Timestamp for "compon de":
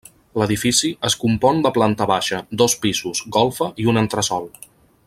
1.23-1.73